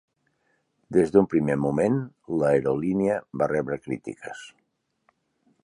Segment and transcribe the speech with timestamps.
[0.95, 1.99] Des d'un primer moment,
[2.43, 4.43] l'aerolínia va rebre crítiques.